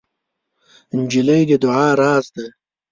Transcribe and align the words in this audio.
نجلۍ 0.97 1.41
د 1.49 1.51
دعا 1.63 1.87
راز 2.01 2.25
ده. 2.35 2.45